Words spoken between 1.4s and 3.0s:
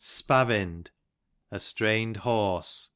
a strained horse.